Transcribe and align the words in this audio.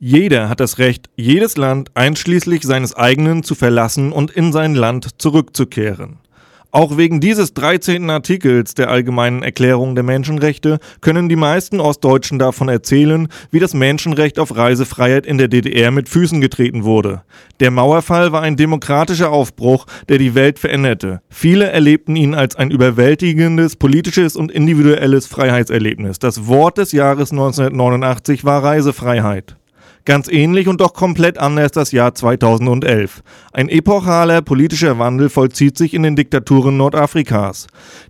Jeder 0.00 0.48
hat 0.48 0.60
das 0.60 0.78
Recht, 0.78 1.10
jedes 1.16 1.56
Land 1.56 1.90
einschließlich 1.94 2.62
seines 2.62 2.94
eigenen 2.94 3.42
zu 3.42 3.56
verlassen 3.56 4.12
und 4.12 4.30
in 4.30 4.52
sein 4.52 4.76
Land 4.76 5.20
zurückzukehren. 5.20 6.18
Auch 6.70 6.96
wegen 6.96 7.18
dieses 7.18 7.52
13. 7.54 8.08
Artikels 8.08 8.74
der 8.74 8.90
Allgemeinen 8.90 9.42
Erklärung 9.42 9.96
der 9.96 10.04
Menschenrechte 10.04 10.78
können 11.00 11.28
die 11.28 11.34
meisten 11.34 11.80
Ostdeutschen 11.80 12.38
davon 12.38 12.68
erzählen, 12.68 13.26
wie 13.50 13.58
das 13.58 13.74
Menschenrecht 13.74 14.38
auf 14.38 14.54
Reisefreiheit 14.54 15.26
in 15.26 15.36
der 15.36 15.48
DDR 15.48 15.90
mit 15.90 16.08
Füßen 16.08 16.40
getreten 16.40 16.84
wurde. 16.84 17.22
Der 17.58 17.72
Mauerfall 17.72 18.30
war 18.30 18.42
ein 18.42 18.56
demokratischer 18.56 19.32
Aufbruch, 19.32 19.86
der 20.08 20.18
die 20.18 20.36
Welt 20.36 20.60
veränderte. 20.60 21.22
Viele 21.28 21.72
erlebten 21.72 22.14
ihn 22.14 22.36
als 22.36 22.54
ein 22.54 22.70
überwältigendes 22.70 23.74
politisches 23.74 24.36
und 24.36 24.52
individuelles 24.52 25.26
Freiheitserlebnis. 25.26 26.20
Das 26.20 26.46
Wort 26.46 26.78
des 26.78 26.92
Jahres 26.92 27.32
1989 27.32 28.44
war 28.44 28.62
Reisefreiheit. 28.62 29.56
Ganz 30.08 30.26
ähnlich 30.28 30.68
und 30.68 30.80
doch 30.80 30.94
komplett 30.94 31.36
anders 31.36 31.70
das 31.70 31.92
Jahr 31.92 32.14
2011. 32.14 33.22
Ein 33.52 33.68
epochaler 33.68 34.40
politischer 34.40 34.98
Wandel 34.98 35.28
vollzieht 35.28 35.76
sich 35.76 35.92
in 35.92 36.02
den 36.02 36.16
Diktaturen 36.16 36.78
Nordafrikas. 36.78 37.66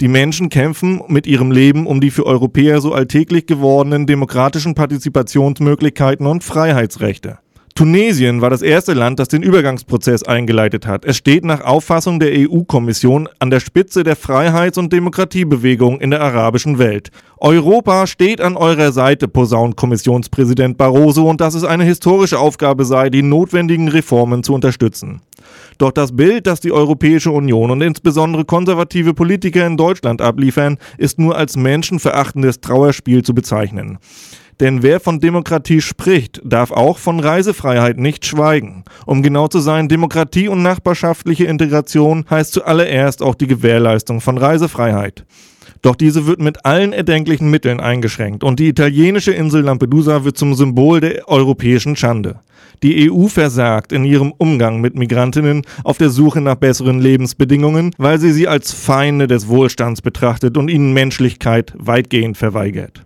Die 0.00 0.08
Menschen 0.08 0.48
kämpfen 0.48 1.02
mit 1.08 1.26
ihrem 1.26 1.50
Leben 1.50 1.86
um 1.86 2.00
die 2.00 2.10
für 2.10 2.24
Europäer 2.24 2.80
so 2.80 2.94
alltäglich 2.94 3.44
gewordenen 3.44 4.06
demokratischen 4.06 4.74
Partizipationsmöglichkeiten 4.74 6.26
und 6.26 6.42
Freiheitsrechte. 6.42 7.40
Tunesien 7.74 8.42
war 8.42 8.50
das 8.50 8.60
erste 8.60 8.92
Land, 8.92 9.18
das 9.18 9.28
den 9.28 9.42
Übergangsprozess 9.42 10.24
eingeleitet 10.24 10.86
hat. 10.86 11.06
Es 11.06 11.16
steht 11.16 11.44
nach 11.44 11.62
Auffassung 11.62 12.20
der 12.20 12.30
EU-Kommission 12.32 13.28
an 13.38 13.48
der 13.48 13.60
Spitze 13.60 14.04
der 14.04 14.14
Freiheits- 14.14 14.76
und 14.78 14.92
Demokratiebewegung 14.92 16.00
in 16.00 16.10
der 16.10 16.20
arabischen 16.20 16.78
Welt. 16.78 17.10
Europa 17.38 18.06
steht 18.06 18.40
an 18.40 18.56
eurer 18.56 18.92
Seite, 18.92 19.26
posaunt 19.26 19.76
Kommissionspräsident 19.76 20.76
Barroso, 20.76 21.28
und 21.28 21.40
dass 21.40 21.54
es 21.54 21.64
eine 21.64 21.84
historische 21.84 22.38
Aufgabe 22.38 22.84
sei, 22.84 23.08
die 23.08 23.22
notwendigen 23.22 23.88
Reformen 23.88 24.42
zu 24.42 24.52
unterstützen. 24.52 25.22
Doch 25.78 25.92
das 25.92 26.14
Bild, 26.14 26.46
das 26.46 26.60
die 26.60 26.72
Europäische 26.72 27.30
Union 27.30 27.70
und 27.70 27.80
insbesondere 27.80 28.44
konservative 28.44 29.14
Politiker 29.14 29.66
in 29.66 29.76
Deutschland 29.76 30.20
abliefern, 30.20 30.78
ist 30.98 31.18
nur 31.18 31.36
als 31.36 31.56
menschenverachtendes 31.56 32.60
Trauerspiel 32.60 33.22
zu 33.22 33.34
bezeichnen. 33.34 33.98
Denn 34.60 34.82
wer 34.82 35.00
von 35.00 35.18
Demokratie 35.18 35.80
spricht, 35.80 36.40
darf 36.44 36.70
auch 36.70 36.98
von 36.98 37.18
Reisefreiheit 37.18 37.98
nicht 37.98 38.24
schweigen. 38.24 38.84
Um 39.06 39.22
genau 39.22 39.48
zu 39.48 39.58
sein, 39.58 39.88
Demokratie 39.88 40.48
und 40.48 40.62
nachbarschaftliche 40.62 41.46
Integration 41.46 42.24
heißt 42.30 42.52
zuallererst 42.52 43.22
auch 43.22 43.34
die 43.34 43.48
Gewährleistung 43.48 44.20
von 44.20 44.38
Reisefreiheit. 44.38 45.24
Doch 45.82 45.96
diese 45.96 46.26
wird 46.26 46.40
mit 46.40 46.64
allen 46.64 46.92
erdenklichen 46.92 47.50
Mitteln 47.50 47.80
eingeschränkt 47.80 48.44
und 48.44 48.60
die 48.60 48.68
italienische 48.68 49.32
Insel 49.32 49.62
Lampedusa 49.62 50.24
wird 50.24 50.38
zum 50.38 50.54
Symbol 50.54 51.00
der 51.00 51.28
europäischen 51.28 51.96
Schande. 51.96 52.40
Die 52.84 53.10
EU 53.10 53.26
versagt 53.26 53.92
in 53.92 54.04
ihrem 54.04 54.32
Umgang 54.38 54.80
mit 54.80 54.96
Migrantinnen 54.96 55.62
auf 55.82 55.98
der 55.98 56.10
Suche 56.10 56.40
nach 56.40 56.54
besseren 56.54 57.00
Lebensbedingungen, 57.00 57.94
weil 57.98 58.20
sie 58.20 58.32
sie 58.32 58.46
als 58.46 58.72
Feinde 58.72 59.26
des 59.26 59.48
Wohlstands 59.48 60.02
betrachtet 60.02 60.56
und 60.56 60.68
ihnen 60.68 60.92
Menschlichkeit 60.92 61.72
weitgehend 61.76 62.36
verweigert. 62.36 63.04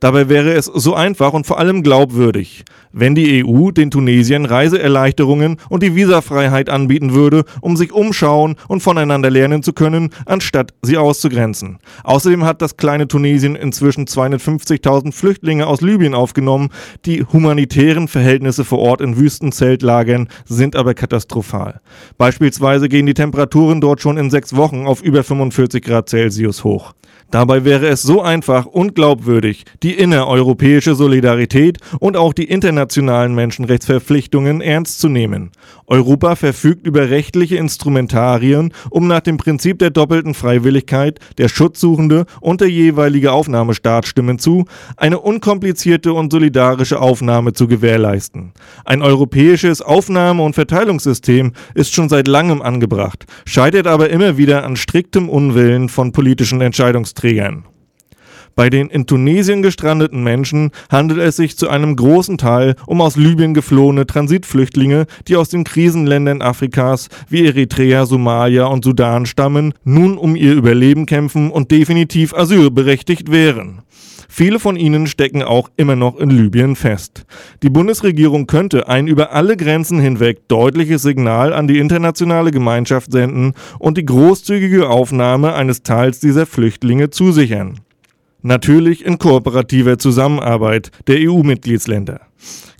Dabei 0.00 0.28
wäre 0.28 0.52
es 0.52 0.66
so 0.66 0.94
einfach 0.94 1.32
und 1.32 1.46
vor 1.46 1.58
allem 1.58 1.82
glaubwürdig, 1.82 2.64
wenn 2.92 3.14
die 3.14 3.44
EU 3.44 3.70
den 3.70 3.90
Tunesien 3.90 4.44
Reiseerleichterungen 4.44 5.56
und 5.68 5.82
die 5.82 5.94
Visafreiheit 5.94 6.68
anbieten 6.68 7.14
würde, 7.14 7.44
um 7.60 7.76
sich 7.76 7.92
umschauen 7.92 8.56
und 8.68 8.82
voneinander 8.82 9.30
lernen 9.30 9.62
zu 9.62 9.72
können, 9.72 10.10
anstatt 10.26 10.74
sie 10.82 10.96
auszugrenzen. 10.96 11.78
Außerdem 12.04 12.44
hat 12.44 12.62
das 12.62 12.76
kleine 12.76 13.08
Tunesien 13.08 13.56
inzwischen 13.56 14.06
250.000 14.06 15.12
Flüchtlinge 15.12 15.66
aus 15.66 15.80
Libyen 15.80 16.14
aufgenommen. 16.14 16.70
Die 17.04 17.24
humanitären 17.24 18.08
Verhältnisse 18.08 18.64
vor 18.64 18.78
Ort 18.78 19.00
in 19.00 19.16
Wüstenzeltlagern 19.16 20.28
sind 20.44 20.76
aber 20.76 20.94
katastrophal. 20.94 21.80
Beispielsweise 22.18 22.88
gehen 22.88 23.06
die 23.06 23.14
Temperaturen 23.14 23.80
dort 23.80 24.00
schon 24.00 24.16
in 24.16 24.30
sechs 24.30 24.56
Wochen 24.56 24.86
auf 24.86 25.02
über 25.02 25.22
45 25.22 25.82
Grad 25.82 26.08
Celsius 26.08 26.64
hoch. 26.64 26.94
Dabei 27.30 27.64
wäre 27.64 27.88
es 27.88 28.02
so 28.02 28.22
einfach 28.22 28.66
und 28.66 28.94
glaubwürdig, 28.94 29.64
die 29.82 29.85
innereuropäische 29.92 30.94
Solidarität 30.94 31.78
und 32.00 32.16
auch 32.16 32.32
die 32.32 32.44
internationalen 32.44 33.34
Menschenrechtsverpflichtungen 33.34 34.60
ernst 34.60 35.00
zu 35.00 35.08
nehmen. 35.08 35.50
Europa 35.86 36.36
verfügt 36.36 36.86
über 36.86 37.10
rechtliche 37.10 37.56
Instrumentarien, 37.56 38.72
um 38.90 39.06
nach 39.06 39.20
dem 39.20 39.36
Prinzip 39.36 39.78
der 39.78 39.90
doppelten 39.90 40.34
Freiwilligkeit 40.34 41.20
der 41.38 41.48
Schutzsuchende 41.48 42.26
und 42.40 42.60
der 42.60 42.70
jeweilige 42.70 43.32
Aufnahmestaat 43.32 44.06
stimmen 44.06 44.38
zu, 44.38 44.64
eine 44.96 45.20
unkomplizierte 45.20 46.12
und 46.12 46.32
solidarische 46.32 47.00
Aufnahme 47.00 47.52
zu 47.52 47.68
gewährleisten. 47.68 48.52
Ein 48.84 49.02
europäisches 49.02 49.82
Aufnahme- 49.82 50.42
und 50.42 50.54
Verteilungssystem 50.54 51.52
ist 51.74 51.94
schon 51.94 52.08
seit 52.08 52.28
langem 52.28 52.62
angebracht, 52.62 53.26
scheitert 53.44 53.86
aber 53.86 54.10
immer 54.10 54.36
wieder 54.36 54.64
an 54.64 54.76
striktem 54.76 55.28
Unwillen 55.28 55.88
von 55.88 56.12
politischen 56.12 56.60
Entscheidungsträgern. 56.60 57.64
Bei 58.56 58.70
den 58.70 58.88
in 58.88 59.06
Tunesien 59.06 59.60
gestrandeten 59.60 60.24
Menschen 60.24 60.70
handelt 60.90 61.20
es 61.20 61.36
sich 61.36 61.58
zu 61.58 61.68
einem 61.68 61.94
großen 61.94 62.38
Teil 62.38 62.74
um 62.86 63.02
aus 63.02 63.16
Libyen 63.16 63.52
geflohene 63.52 64.06
Transitflüchtlinge, 64.06 65.04
die 65.28 65.36
aus 65.36 65.50
den 65.50 65.62
Krisenländern 65.62 66.40
Afrikas 66.40 67.08
wie 67.28 67.46
Eritrea, 67.46 68.06
Somalia 68.06 68.64
und 68.64 68.82
Sudan 68.82 69.26
stammen, 69.26 69.74
nun 69.84 70.16
um 70.16 70.36
ihr 70.36 70.54
Überleben 70.54 71.04
kämpfen 71.04 71.50
und 71.50 71.70
definitiv 71.70 72.32
asylberechtigt 72.32 73.30
wären. 73.30 73.82
Viele 74.26 74.58
von 74.58 74.76
ihnen 74.76 75.06
stecken 75.06 75.42
auch 75.42 75.68
immer 75.76 75.94
noch 75.94 76.16
in 76.16 76.30
Libyen 76.30 76.76
fest. 76.76 77.26
Die 77.62 77.70
Bundesregierung 77.70 78.46
könnte 78.46 78.88
ein 78.88 79.06
über 79.06 79.32
alle 79.32 79.58
Grenzen 79.58 80.00
hinweg 80.00 80.48
deutliches 80.48 81.02
Signal 81.02 81.52
an 81.52 81.68
die 81.68 81.78
internationale 81.78 82.52
Gemeinschaft 82.52 83.12
senden 83.12 83.52
und 83.78 83.98
die 83.98 84.06
großzügige 84.06 84.88
Aufnahme 84.88 85.52
eines 85.54 85.82
Teils 85.82 86.20
dieser 86.20 86.46
Flüchtlinge 86.46 87.10
zusichern. 87.10 87.80
Natürlich 88.46 89.04
in 89.04 89.18
kooperativer 89.18 89.98
Zusammenarbeit 89.98 90.92
der 91.08 91.16
EU-Mitgliedsländer. 91.18 92.20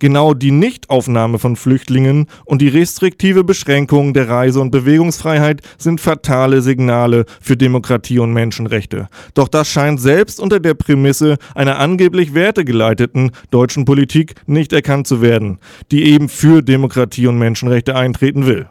Genau 0.00 0.34
die 0.34 0.50
Nichtaufnahme 0.50 1.38
von 1.38 1.54
Flüchtlingen 1.54 2.26
und 2.44 2.60
die 2.60 2.66
restriktive 2.66 3.44
Beschränkung 3.44 4.12
der 4.12 4.28
Reise- 4.28 4.60
und 4.60 4.72
Bewegungsfreiheit 4.72 5.62
sind 5.78 6.00
fatale 6.00 6.62
Signale 6.62 7.26
für 7.40 7.56
Demokratie 7.56 8.18
und 8.18 8.32
Menschenrechte. 8.32 9.08
Doch 9.34 9.46
das 9.46 9.68
scheint 9.68 10.00
selbst 10.00 10.40
unter 10.40 10.58
der 10.58 10.74
Prämisse 10.74 11.36
einer 11.54 11.78
angeblich 11.78 12.34
wertegeleiteten 12.34 13.30
deutschen 13.52 13.84
Politik 13.84 14.34
nicht 14.46 14.72
erkannt 14.72 15.06
zu 15.06 15.22
werden, 15.22 15.60
die 15.92 16.06
eben 16.06 16.28
für 16.28 16.62
Demokratie 16.62 17.28
und 17.28 17.38
Menschenrechte 17.38 17.94
eintreten 17.94 18.46
will. 18.46 18.66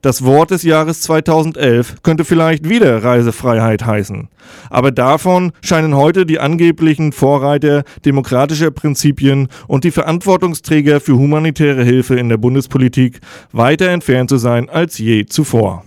Das 0.00 0.24
Wort 0.24 0.50
des 0.50 0.62
Jahres 0.62 1.02
2011 1.02 2.02
könnte 2.02 2.24
vielleicht 2.24 2.68
wieder 2.68 3.04
Reisefreiheit 3.04 3.84
heißen. 3.84 4.28
Aber 4.70 4.90
davon 4.90 5.52
scheinen 5.62 5.94
heute 5.94 6.26
die 6.26 6.40
angeblichen 6.40 7.12
Vorreiter 7.12 7.84
demokratischer 8.04 8.70
Prinzipien 8.70 9.48
und 9.66 9.84
die 9.84 9.90
Verantwortungsträger 9.90 11.00
für 11.00 11.16
humanitäre 11.18 11.84
Hilfe 11.84 12.16
in 12.16 12.28
der 12.28 12.38
Bundespolitik 12.38 13.20
weiter 13.52 13.88
entfernt 13.88 14.30
zu 14.30 14.38
sein 14.38 14.68
als 14.68 14.98
je 14.98 15.26
zuvor. 15.26 15.84